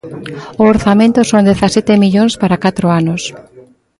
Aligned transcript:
O 0.61 0.63
orzamento 0.73 1.19
son 1.31 1.43
dezasete 1.51 1.93
millóns 2.03 2.33
para 2.41 2.61
catro 2.65 2.87
anos. 2.99 3.21